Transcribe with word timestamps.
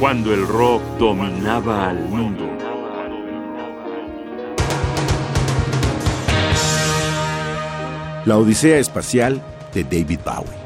cuando 0.00 0.32
el 0.32 0.46
rock 0.46 0.82
dominaba 0.98 1.90
al 1.90 2.08
mundo. 2.08 2.48
La 8.24 8.38
Odisea 8.38 8.78
Espacial 8.78 9.42
de 9.74 9.84
David 9.84 10.20
Bowie. 10.24 10.58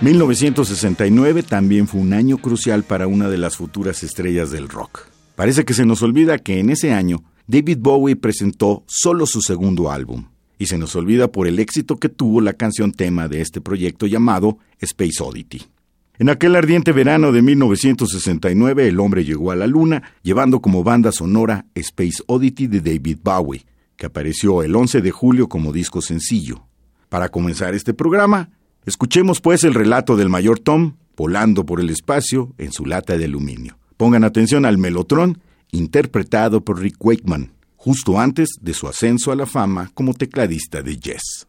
1969 0.00 1.42
también 1.42 1.88
fue 1.88 2.00
un 2.00 2.12
año 2.12 2.38
crucial 2.38 2.84
para 2.84 3.08
una 3.08 3.28
de 3.28 3.36
las 3.36 3.56
futuras 3.56 4.04
estrellas 4.04 4.52
del 4.52 4.68
rock. 4.68 5.08
Parece 5.34 5.64
que 5.64 5.74
se 5.74 5.84
nos 5.84 6.02
olvida 6.02 6.38
que 6.38 6.60
en 6.60 6.70
ese 6.70 6.92
año 6.92 7.24
David 7.50 7.78
Bowie 7.80 8.16
presentó 8.16 8.84
solo 8.86 9.26
su 9.26 9.40
segundo 9.40 9.90
álbum, 9.90 10.26
y 10.58 10.66
se 10.66 10.78
nos 10.78 10.94
olvida 10.94 11.32
por 11.32 11.46
el 11.48 11.58
éxito 11.58 11.96
que 11.96 12.08
tuvo 12.08 12.40
la 12.40 12.52
canción 12.52 12.92
tema 12.92 13.26
de 13.26 13.40
este 13.40 13.60
proyecto 13.60 14.06
llamado 14.06 14.58
Space 14.78 15.22
Oddity. 15.22 15.62
En 16.18 16.28
aquel 16.28 16.54
ardiente 16.54 16.92
verano 16.92 17.32
de 17.32 17.42
1969 17.42 18.88
el 18.88 19.00
hombre 19.00 19.24
llegó 19.24 19.50
a 19.50 19.56
la 19.56 19.66
luna 19.66 20.02
llevando 20.22 20.60
como 20.60 20.84
banda 20.84 21.12
sonora 21.12 21.66
Space 21.74 22.22
Oddity 22.26 22.68
de 22.68 22.80
David 22.80 23.18
Bowie, 23.22 23.66
que 23.96 24.06
apareció 24.06 24.62
el 24.62 24.76
11 24.76 25.00
de 25.00 25.10
julio 25.10 25.48
como 25.48 25.72
disco 25.72 26.00
sencillo. 26.00 26.66
Para 27.08 27.30
comenzar 27.30 27.74
este 27.74 27.94
programa, 27.94 28.50
Escuchemos 28.86 29.42
pues 29.42 29.64
el 29.64 29.74
relato 29.74 30.16
del 30.16 30.30
mayor 30.30 30.58
Tom 30.58 30.94
volando 31.16 31.66
por 31.66 31.80
el 31.80 31.90
espacio 31.90 32.54
en 32.56 32.72
su 32.72 32.86
lata 32.86 33.18
de 33.18 33.26
aluminio. 33.26 33.78
Pongan 33.98 34.24
atención 34.24 34.64
al 34.64 34.78
melotrón 34.78 35.38
interpretado 35.72 36.64
por 36.64 36.80
Rick 36.80 36.96
Wakeman, 37.04 37.52
justo 37.76 38.18
antes 38.18 38.50
de 38.60 38.74
su 38.74 38.88
ascenso 38.88 39.32
a 39.32 39.36
la 39.36 39.46
fama 39.46 39.90
como 39.94 40.14
tecladista 40.14 40.82
de 40.82 40.98
jazz. 40.98 41.46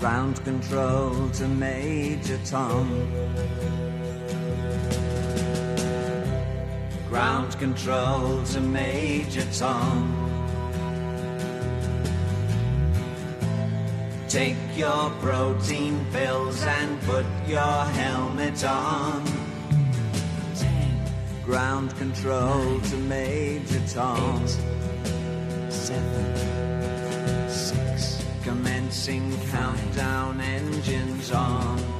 Ground 0.00 0.42
control 0.44 1.30
to 1.32 1.46
Major. 1.46 2.38
Ground 7.10 7.58
control 7.58 8.40
to 8.44 8.60
Major 8.60 9.44
Tom. 9.52 10.14
Take 14.28 14.56
your 14.76 15.10
protein 15.18 16.06
pills 16.12 16.62
and 16.62 17.00
put 17.02 17.26
your 17.48 17.84
helmet 17.98 18.64
on. 18.64 19.24
Ground 21.44 21.96
control 21.96 22.80
to 22.80 22.96
Major 22.96 23.82
Tom. 23.88 24.44
Eight. 24.44 25.72
Seven 25.72 26.30
Commencing 28.44 29.36
countdown 29.48 30.40
engines 30.40 31.32
on. 31.32 31.99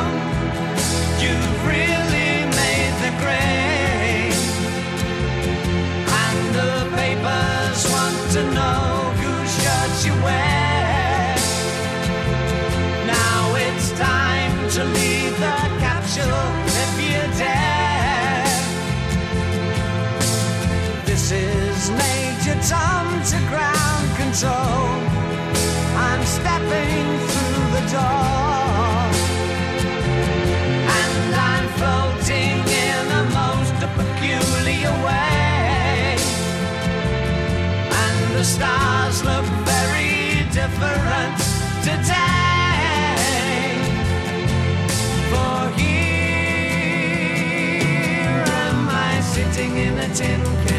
Major 22.71 23.23
to 23.31 23.37
ground 23.49 24.07
control. 24.15 24.87
I'm 26.07 26.23
stepping 26.23 27.05
through 27.27 27.65
the 27.75 27.83
door. 27.91 29.11
And 30.97 31.35
I'm 31.49 31.67
floating 31.79 32.57
in 32.87 33.03
a 33.11 33.23
most 33.39 33.75
peculiar 33.97 34.93
way 35.05 36.15
And 38.03 38.17
the 38.37 38.43
stars 38.43 39.17
look 39.25 39.45
very 39.67 40.45
different 40.59 41.37
today. 41.83 43.17
For 45.29 45.59
here 45.77 46.03
am 48.63 48.79
I 48.89 49.19
sitting 49.21 49.77
in 49.77 49.97
a 49.99 50.07
tin 50.15 50.41
can. 50.65 50.70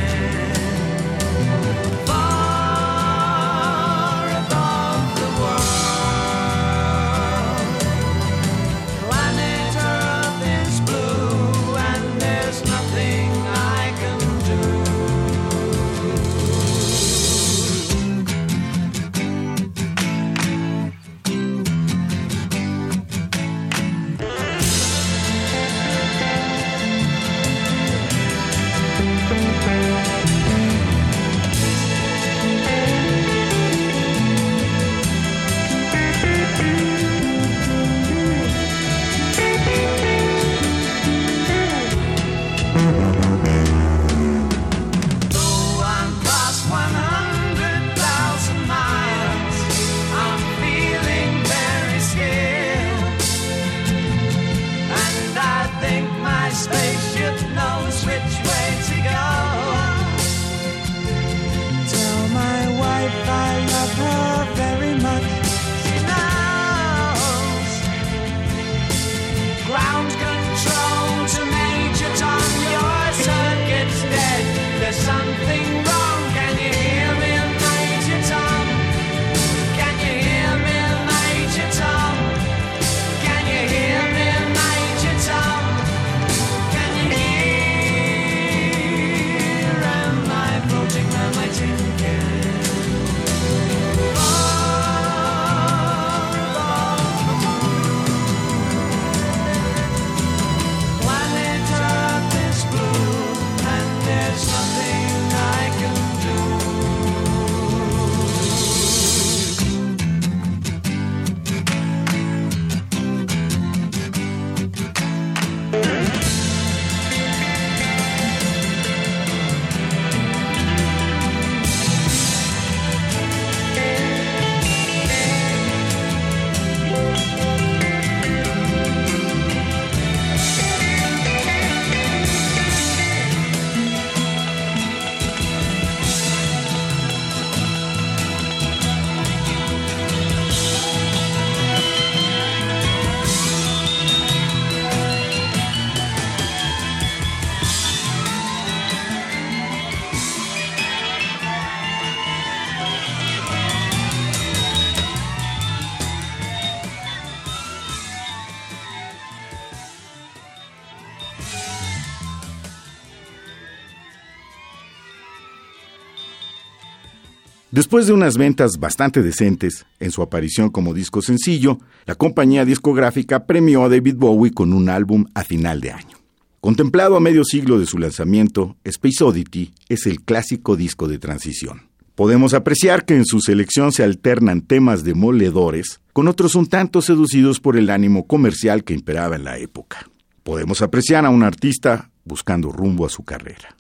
Después 167.73 168.07
de 168.07 168.13
unas 168.13 168.37
ventas 168.37 168.73
bastante 168.79 169.23
decentes 169.23 169.87
en 169.99 170.11
su 170.11 170.21
aparición 170.21 170.69
como 170.69 170.93
disco 170.93 171.23
sencillo, 171.23 171.79
la 172.05 172.15
compañía 172.15 172.67
discográfica 172.67 173.47
premió 173.47 173.83
a 173.83 173.89
David 173.89 174.17
Bowie 174.17 174.53
con 174.53 174.75
un 174.75 174.91
álbum 174.91 175.25
a 175.33 175.43
final 175.43 175.81
de 175.81 175.93
año. 175.93 176.19
Contemplado 176.61 177.17
a 177.17 177.21
medio 177.21 177.45
siglo 177.45 177.79
de 177.79 177.87
su 177.87 177.97
lanzamiento, 177.97 178.77
Space 178.85 179.25
Oddity 179.25 179.73
es 179.89 180.05
el 180.05 180.21
clásico 180.21 180.77
disco 180.77 181.09
de 181.09 181.19
transición. 181.19 181.89
Podemos 182.15 182.53
apreciar 182.53 183.07
que 183.07 183.17
en 183.17 183.25
su 183.25 183.41
selección 183.41 183.91
se 183.91 184.05
alternan 184.05 184.61
temas 184.61 185.03
demoledores 185.03 186.03
con 186.13 186.29
otros 186.29 186.55
un 186.57 186.67
tanto 186.67 187.01
seducidos 187.01 187.59
por 187.59 187.79
el 187.79 187.89
ánimo 187.89 188.27
comercial 188.27 188.85
que 188.85 188.93
imperaba 188.93 189.37
en 189.37 189.45
la 189.45 189.57
época. 189.57 190.11
Podemos 190.43 190.83
apreciar 190.83 191.25
a 191.25 191.31
un 191.31 191.43
artista 191.43 192.11
buscando 192.27 192.71
rumbo 192.71 193.07
a 193.07 193.09
su 193.09 193.25
carrera. 193.25 193.79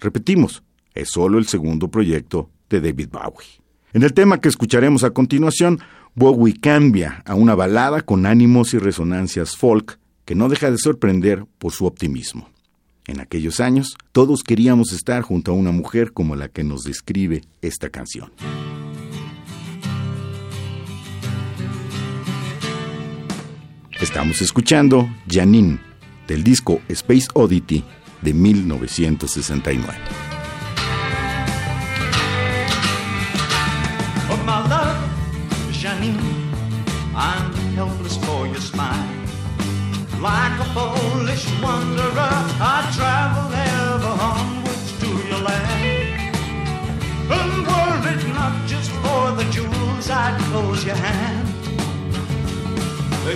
Repetimos, 0.00 0.62
es 0.94 1.10
solo 1.10 1.36
el 1.36 1.46
segundo 1.46 1.90
proyecto 1.90 2.48
de 2.70 2.80
David 2.80 3.08
Bowie. 3.10 3.46
En 3.92 4.02
el 4.02 4.12
tema 4.12 4.40
que 4.40 4.48
escucharemos 4.48 5.04
a 5.04 5.10
continuación, 5.10 5.80
Bowie 6.14 6.58
cambia 6.60 7.22
a 7.26 7.34
una 7.34 7.54
balada 7.54 8.00
con 8.00 8.26
ánimos 8.26 8.74
y 8.74 8.78
resonancias 8.78 9.56
folk 9.56 9.98
que 10.24 10.34
no 10.34 10.48
deja 10.48 10.70
de 10.70 10.78
sorprender 10.78 11.44
por 11.58 11.72
su 11.72 11.86
optimismo. 11.86 12.48
En 13.06 13.20
aquellos 13.20 13.60
años, 13.60 13.96
todos 14.12 14.42
queríamos 14.42 14.92
estar 14.92 15.22
junto 15.22 15.52
a 15.52 15.54
una 15.54 15.72
mujer 15.72 16.12
como 16.12 16.36
la 16.36 16.48
que 16.48 16.64
nos 16.64 16.84
describe 16.84 17.42
esta 17.60 17.90
canción. 17.90 18.32
Estamos 24.00 24.42
escuchando 24.42 25.08
Janine, 25.28 25.78
del 26.26 26.42
disco 26.42 26.80
Space 26.88 27.28
Oddity 27.34 27.84
de 28.22 28.34
1969. 28.34 30.23
Helpless 38.04 38.16
for 38.26 38.46
your 38.46 38.60
smile. 38.60 39.10
Like 40.20 40.58
a 40.60 40.64
foolish 40.74 41.46
wanderer, 41.62 42.34
I 42.60 42.90
travel 42.96 43.52
ever 43.52 44.14
onwards 44.22 44.98
to 45.00 45.08
your 45.28 45.40
land. 45.40 46.36
And 47.30 47.66
were 47.66 48.08
it 48.12 48.22
not 48.34 48.66
just 48.66 48.90
for 49.02 49.32
the 49.32 49.44
jewels, 49.50 50.10
I'd 50.10 50.38
close 50.50 50.84
your 50.84 50.96
hand. 50.96 51.48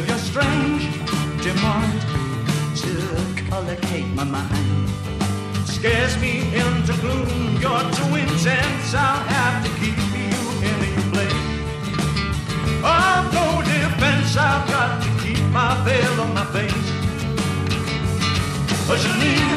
Your 0.06 0.18
strange 0.18 0.84
demand 1.42 2.00
to 2.82 2.92
collocate 3.50 4.06
my 4.14 4.24
mind 4.24 4.88
scares 5.66 6.18
me 6.20 6.40
into 6.54 6.92
gloom. 7.00 7.56
You're 7.60 7.90
too 7.98 8.14
intense, 8.16 8.94
I'll 8.94 9.24
have 9.34 9.64
to 9.64 9.70
keep 9.80 9.97
Janine, 18.96 19.52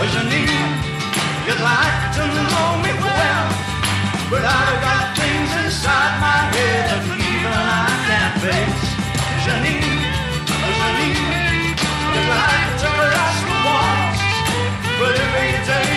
oh, 0.00 0.06
Janine, 0.12 0.68
you'd 1.48 1.62
like 1.64 2.12
to 2.12 2.24
know 2.28 2.68
me 2.84 2.92
well, 2.92 3.46
but 4.28 4.44
I've 4.44 4.78
got 4.84 5.16
things 5.16 5.50
inside 5.64 6.20
my 6.20 6.40
head 6.52 6.92
that 6.92 7.02
even 7.08 7.56
I 7.56 7.88
can't 8.04 8.36
face. 8.44 8.84
Janine, 9.48 10.04
oh, 10.44 10.76
Janine, 10.76 11.72
you'd 12.12 12.28
like 12.28 12.72
to 12.84 12.88
cross 13.00 13.38
the 13.48 13.56
walls, 13.64 14.20
but 15.00 15.12
if 15.16 15.30
you 15.40 15.89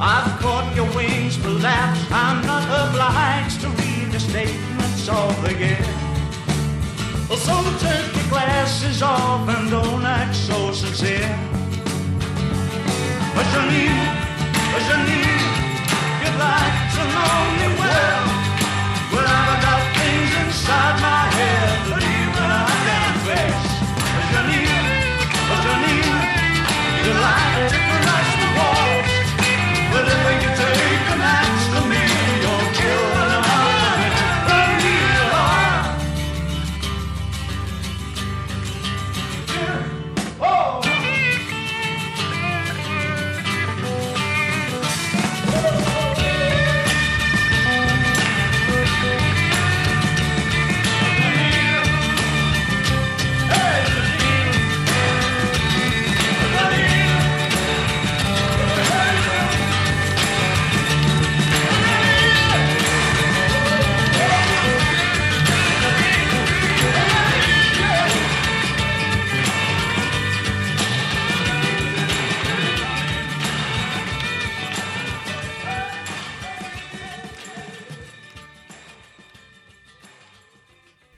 I've 0.00 0.40
caught 0.40 0.72
your 0.74 0.86
wings, 0.96 1.36
for 1.36 1.54
perhaps 1.60 2.00
I'm 2.10 2.44
not 2.44 2.64
obliged 2.64 3.60
to 3.60 3.68
read 3.68 4.12
the 4.12 4.20
statements 4.20 5.08
of 5.08 5.42
the 5.42 5.54
year. 5.54 5.84
So 7.36 7.62
take 7.78 8.14
your 8.16 8.28
glasses 8.30 9.02
off 9.02 9.48
and 9.48 9.70
don't 9.70 10.04
act 10.04 10.34
so 10.34 10.72
sincere. 10.72 11.28
But 13.34 13.44
Janine, 13.52 14.14
but 14.72 14.82
you'd 16.22 16.38
like 16.38 16.83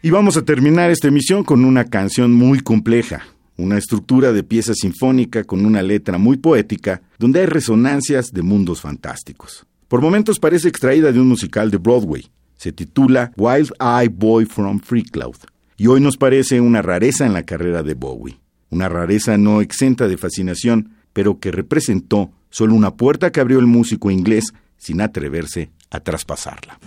Y 0.06 0.10
vamos 0.10 0.36
a 0.36 0.42
terminar 0.42 0.88
esta 0.92 1.08
emisión 1.08 1.42
con 1.42 1.64
una 1.64 1.86
canción 1.86 2.32
muy 2.32 2.60
compleja, 2.60 3.26
una 3.56 3.76
estructura 3.76 4.32
de 4.32 4.44
pieza 4.44 4.72
sinfónica 4.72 5.42
con 5.42 5.66
una 5.66 5.82
letra 5.82 6.16
muy 6.16 6.36
poética, 6.36 7.02
donde 7.18 7.40
hay 7.40 7.46
resonancias 7.46 8.30
de 8.30 8.42
mundos 8.42 8.82
fantásticos. 8.82 9.66
Por 9.88 10.00
momentos 10.00 10.38
parece 10.38 10.68
extraída 10.68 11.10
de 11.10 11.18
un 11.18 11.26
musical 11.26 11.72
de 11.72 11.78
Broadway. 11.78 12.30
Se 12.56 12.70
titula 12.70 13.32
Wild 13.36 13.72
Eye 13.80 14.08
Boy 14.08 14.44
from 14.44 14.78
Free 14.78 15.02
Cloud, 15.02 15.38
y 15.76 15.88
hoy 15.88 16.00
nos 16.00 16.16
parece 16.16 16.60
una 16.60 16.82
rareza 16.82 17.26
en 17.26 17.32
la 17.32 17.42
carrera 17.42 17.82
de 17.82 17.94
Bowie. 17.94 18.38
Una 18.70 18.88
rareza 18.88 19.36
no 19.36 19.60
exenta 19.60 20.06
de 20.06 20.18
fascinación, 20.18 20.90
pero 21.12 21.40
que 21.40 21.50
representó 21.50 22.30
solo 22.48 22.76
una 22.76 22.94
puerta 22.94 23.32
que 23.32 23.40
abrió 23.40 23.58
el 23.58 23.66
músico 23.66 24.12
inglés 24.12 24.54
sin 24.76 25.00
atreverse 25.00 25.70
a 25.90 25.98
traspasarla. 25.98 26.78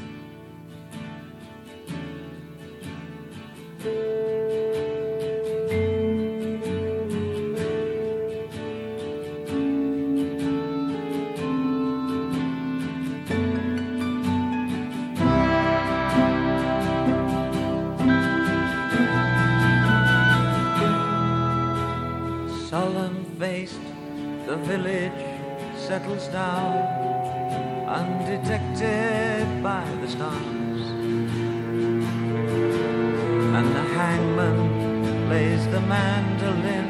Solemn-faced, 22.69 23.81
the 24.45 24.55
village 24.57 25.25
settles 25.75 26.27
down, 26.27 26.77
undetected 27.87 29.63
by 29.63 29.83
the 30.01 30.07
stars. 30.07 30.81
And 33.57 33.67
the 33.75 33.85
hangman 33.97 34.59
plays 35.25 35.65
the 35.69 35.81
mandolin 35.81 36.89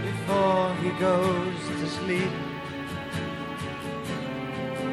before 0.00 0.74
he 0.76 0.88
goes 0.98 1.60
to 1.80 1.86
sleep. 1.90 2.32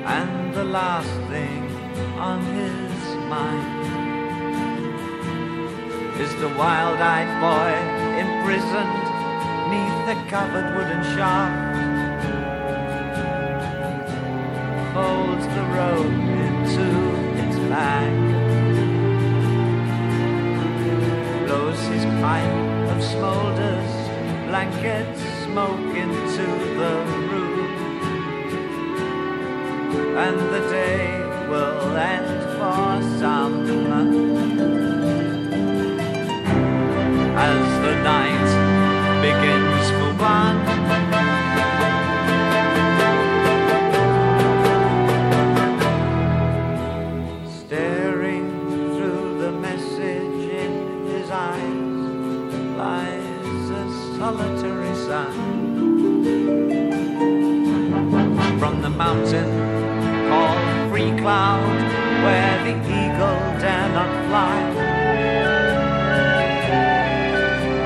And 0.03 0.53
the 0.53 0.65
last 0.65 1.15
thing 1.31 1.63
on 2.19 2.41
his 2.59 3.15
mind 3.31 3.87
is 6.19 6.35
the 6.41 6.49
wild-eyed 6.59 7.31
boy 7.39 7.71
imprisoned 8.19 9.08
neath 9.69 9.99
the 10.07 10.15
covered 10.29 10.75
wooden 10.75 11.03
shaft. 11.15 12.25
Folds 14.93 15.45
the 15.55 15.65
rope 15.77 16.27
into 16.45 16.87
its 17.41 17.57
bag. 17.69 18.13
Blows 21.45 21.81
his 21.93 22.05
pipe 22.21 22.57
of 22.91 22.97
smolders, 23.13 23.91
blankets 24.47 25.21
smoke 25.45 25.95
into 26.03 26.47
the 26.79 26.93
room. 27.29 27.69
And 30.25 30.39
the 30.55 30.63
day 30.69 31.05
will 31.49 31.95
end 31.95 32.41
for 32.57 33.19
some 33.19 33.53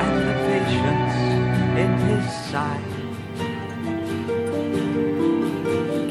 and 0.03 0.15
the 0.29 0.35
patience 0.49 1.17
in 1.83 1.91
his 2.09 2.25
sight 2.51 2.93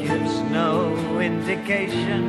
gives 0.05 0.33
no 0.51 0.69
indication 1.19 2.21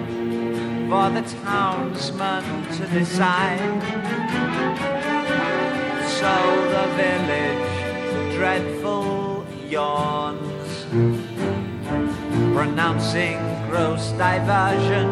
for 0.88 1.06
the 1.10 1.22
townsman 1.42 2.44
to 2.76 2.86
decide. 2.86 3.82
So 6.20 6.34
the 6.74 6.86
village 6.96 7.74
dreadful 8.36 9.46
yawns, 9.68 10.86
pronouncing 12.54 13.38
gross 13.70 14.04
diversion 14.12 15.08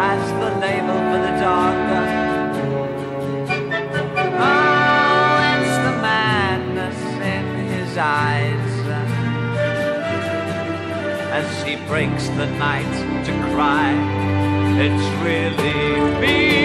as 0.00 0.22
the 0.32 0.50
label 0.60 0.98
for 1.10 1.20
the 1.26 1.34
darker. 1.40 1.79
As 11.40 11.62
he 11.62 11.76
breaks 11.86 12.28
the 12.40 12.46
night 12.58 12.92
to 13.24 13.32
cry. 13.54 13.92
It's 14.78 15.06
really 15.24 16.20
me. 16.20 16.59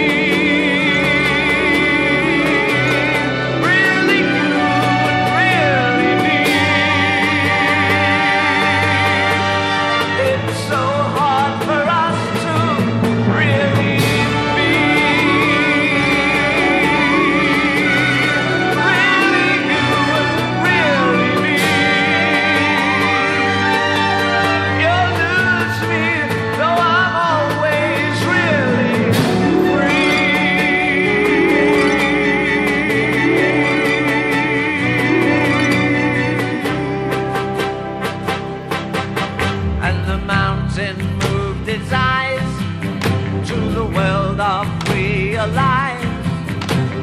Mountain 40.76 41.18
moved 41.18 41.68
its 41.68 41.90
eyes 41.90 43.48
to 43.48 43.54
the 43.70 43.84
world 43.84 44.40
of 44.40 44.66
realize 44.90 46.04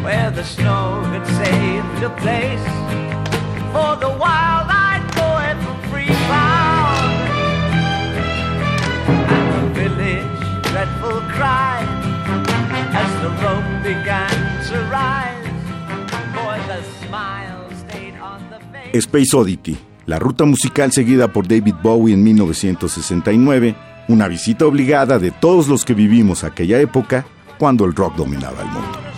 where 0.03 0.29
the 0.31 0.43
snow 0.43 1.01
had 1.11 1.25
saved 1.25 2.03
a 2.03 2.09
place 2.21 2.67
for 3.73 3.95
the 4.03 4.09
wild-eyed 4.19 5.03
from 5.15 5.57
and 9.33 9.55
the 9.65 9.79
village 9.79 10.39
dreadful 10.69 11.19
cry 11.35 11.79
as 13.01 13.11
the 13.23 13.29
rope 13.41 13.71
began 13.81 14.37
to 14.69 14.75
rise. 14.91 15.33
For 16.35 16.55
the 16.67 16.81
smile 17.05 17.71
stayed 17.87 18.15
on 18.15 18.39
the 18.49 18.59
face. 18.71 19.03
Space 19.03 19.33
Oddity, 19.33 19.77
la 20.05 20.19
ruta 20.19 20.45
musical 20.45 20.91
seguida 20.91 21.31
por 21.31 21.47
David 21.47 21.75
Bowie 21.81 22.13
en 22.13 22.23
1969, 22.23 23.75
una 24.07 24.27
visita 24.27 24.65
obligada 24.65 25.19
de 25.19 25.31
todos 25.31 25.67
los 25.67 25.85
que 25.85 25.93
vivimos 25.93 26.43
aquella 26.43 26.79
época 26.79 27.25
cuando 27.57 27.85
el 27.85 27.95
rock 27.95 28.15
dominaba 28.15 28.61
el 28.61 28.67
mundo. 28.67 29.12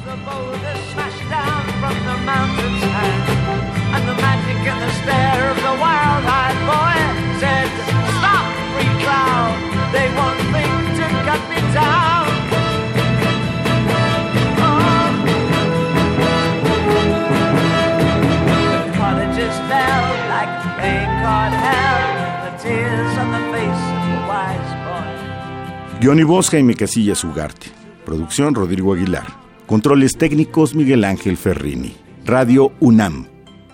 Boy. 24.86 26.00
Guión 26.00 26.20
y 26.20 26.24
voz 26.24 26.50
Jaime 26.50 26.76
Casillas 26.76 27.24
Ugarte. 27.24 27.68
Producción 28.06 28.54
Rodrigo 28.54 28.94
Aguilar. 28.94 29.26
Controles 29.66 30.18
técnicos 30.18 30.76
Miguel 30.76 31.04
Ángel 31.04 31.38
Ferrini. 31.38 31.96
Radio 32.26 32.72
UNAM. 32.80 33.28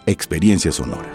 Experiencia 0.06 0.72
sonora. 0.72 1.10